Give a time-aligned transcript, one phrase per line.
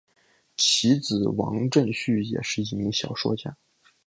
[0.57, 3.55] 其子王震绪也是一名小说家。